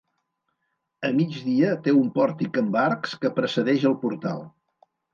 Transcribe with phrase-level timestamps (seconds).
[1.09, 4.47] A migdia té un pòrtic amb arcs que precedeix el portal.